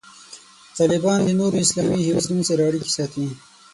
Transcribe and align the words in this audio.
طالبان 0.77 1.19
د 1.23 1.29
نورو 1.39 1.57
اسلامي 1.65 1.97
هیوادونو 2.07 2.43
سره 2.49 2.61
اړیکې 2.69 2.89
ساتي. 2.97 3.25